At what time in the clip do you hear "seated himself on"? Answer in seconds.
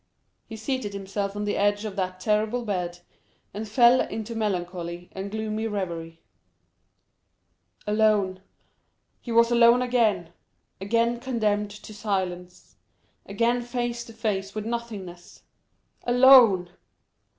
0.57-1.45